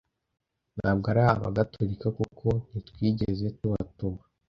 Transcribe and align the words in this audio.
ntabwo 0.77 1.05
ari 1.11 1.21
Abagatulika 1.33 2.07
kuko 2.17 2.47
ntitwigeze 2.67 3.45
tubatuma 3.59 4.21